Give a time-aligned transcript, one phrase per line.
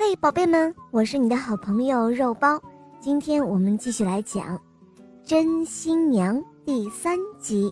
[0.00, 2.62] 嘿，宝贝们，我是你的好朋友肉包。
[3.00, 4.56] 今天我们继续来讲
[5.24, 7.68] 《真新娘》第三集。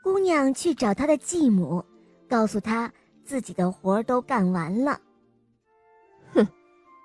[0.00, 1.84] 姑娘去找她的继母，
[2.28, 2.90] 告诉她
[3.24, 5.00] 自己的活儿都干完了。
[6.32, 6.46] 哼，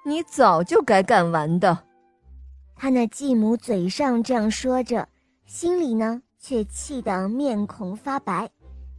[0.05, 1.75] 你早就该干完的。
[2.75, 5.09] 她那继母嘴上这样说着，
[5.47, 8.47] 心里呢却气得面孔发白。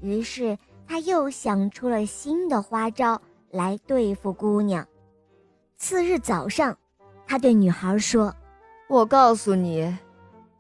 [0.01, 0.59] 于是。
[0.93, 3.19] 他又想出了新的花招
[3.51, 4.87] 来对付姑娘。
[5.79, 6.77] 次日早上，
[7.27, 8.37] 他对女孩说
[8.91, 9.97] ：“我告诉你，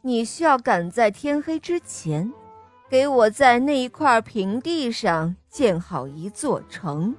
[0.00, 2.32] 你需要赶在天黑之前，
[2.88, 7.14] 给我在那一块平地上建好一座城。”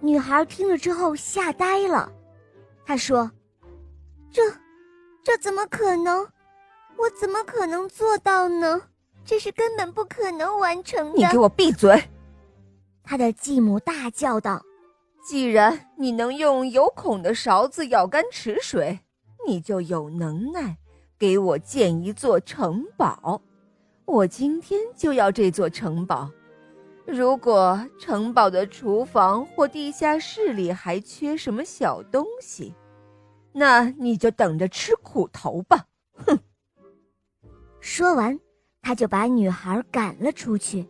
[0.00, 2.10] 女孩听了之后吓呆了，
[2.86, 3.30] 她说
[4.32, 4.40] ：“这，
[5.22, 6.26] 这怎么可能？
[6.96, 8.80] 我怎么可能做到呢？”
[9.24, 11.18] 这是根本不可能完成的！
[11.18, 12.02] 你给我闭嘴！
[13.04, 14.62] 他的继母大叫道
[15.24, 18.98] ：“既然你能用有孔的勺子舀干池水，
[19.46, 20.76] 你就有能耐
[21.18, 23.40] 给我建一座城堡。
[24.04, 26.30] 我今天就要这座城堡。
[27.06, 32.74] 如果城堡的厨房或地下室里还缺什么小东西，
[33.52, 35.86] 那你就等着吃苦头吧！”
[36.26, 36.38] 哼。
[37.80, 38.38] 说完。
[38.82, 40.86] 他就把女孩赶了出去。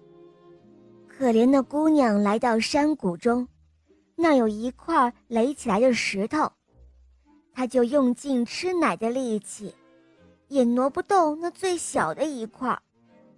[1.06, 3.46] 可怜的姑娘来到山谷中，
[4.16, 6.50] 那有一块垒起来的石头，
[7.52, 9.74] 她就用尽吃奶的力气，
[10.48, 12.76] 也挪不动那最小的一块。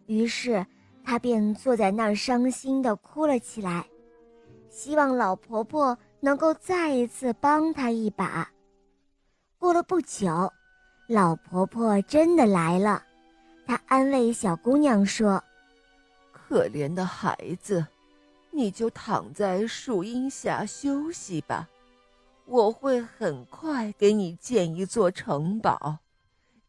[0.06, 0.64] 于是
[1.02, 3.84] 她便坐在那儿伤心地哭了起来，
[4.70, 8.48] 希望老婆婆能够再一次帮她一把。
[9.58, 10.52] 过了不久，
[11.08, 13.02] 老婆婆真的来了。
[13.66, 15.42] 他安慰小姑娘说
[16.32, 17.86] ：“可怜的孩子，
[18.50, 21.68] 你就躺在树荫下休息吧，
[22.44, 25.98] 我会很快给你建一座城堡。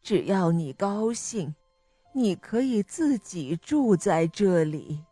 [0.02, 1.54] 只要你高兴，
[2.12, 5.04] 你可以自己住在这里。”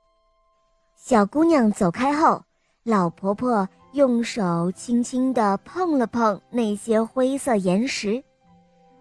[0.97, 2.43] 小姑娘走开后，
[2.83, 8.25] 老婆婆用手轻轻地碰了碰那些灰色岩石，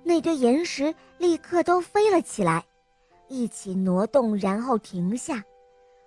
[0.04, 2.66] 那堆岩石立刻都飞了起来。
[3.34, 5.44] 一起挪动，然后停下，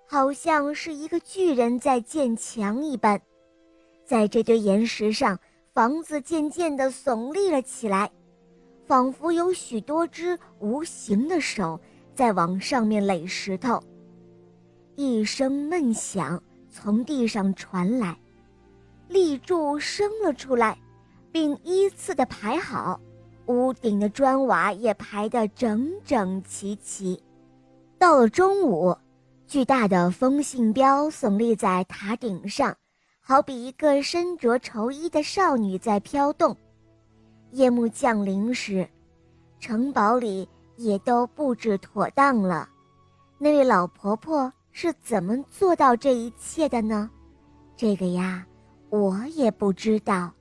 [0.06, 3.20] 好像是一个巨人在建墙一般。
[4.04, 5.36] 在这堆岩石上，
[5.74, 8.08] 房子渐渐地耸立了起来，
[8.86, 11.80] 仿佛有许多只无形的手
[12.14, 13.82] 在往上面垒石头。
[14.94, 18.16] 一声闷响从地上传来，
[19.08, 20.78] 立柱升了出来，
[21.32, 23.00] 并依次地排好。
[23.46, 27.22] 屋顶的砖瓦也排得整整齐齐。
[27.98, 28.96] 到了中午，
[29.46, 32.76] 巨大的风信标耸立在塔顶上，
[33.20, 36.56] 好比一个身着绸衣的少女在飘动。
[37.52, 38.86] 夜幕降临时，
[39.58, 42.68] 城堡里也都布置妥当了。
[43.38, 47.08] 那位老婆婆是怎么做到这一切的呢？
[47.76, 48.46] 这个呀，
[48.90, 50.32] 我也不知道。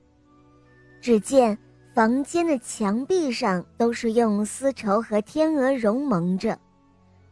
[1.00, 1.56] 只见。
[1.96, 6.58] 房间的墙壁上都是用丝绸和天鹅绒蒙着，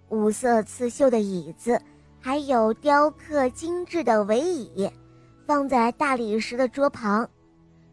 [0.09, 1.79] 五色刺绣的椅子，
[2.19, 4.91] 还有雕刻精致的围椅，
[5.47, 7.29] 放在大理石的桌旁，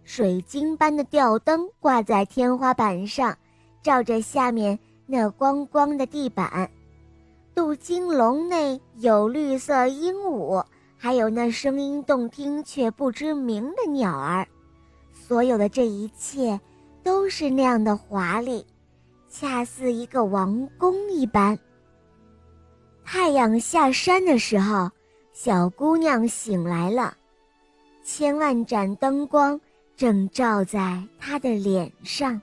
[0.05, 3.37] 水晶般的吊灯挂在天花板上，
[3.83, 6.71] 照着下面那光光的地板。
[7.53, 10.63] 镀金笼内有绿色鹦鹉，
[10.95, 14.47] 还有那声音动听却不知名的鸟儿。
[15.13, 16.59] 所有的这一切，
[17.03, 18.65] 都是那样的华丽，
[19.29, 21.57] 恰似一个王宫一般。
[23.03, 24.89] 太阳下山的时候，
[25.33, 27.15] 小姑娘醒来了，
[28.03, 29.59] 千万盏灯光
[29.95, 32.41] 正照在她的脸上。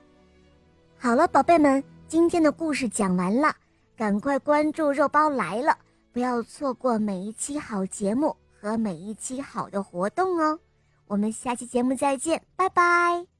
[0.97, 3.55] 好了，宝贝们，今天的故事讲完了，
[3.95, 5.77] 赶快关注“肉包来了”，
[6.11, 10.59] 不要错过每一期好节目和每一期好的活动哦。
[11.09, 13.38] 我们下期节目再见，拜拜。